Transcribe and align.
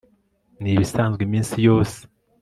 Ni 0.61 0.69
ibisanzwe 0.75 1.21
iminsi 1.27 1.55
yose 1.67 1.99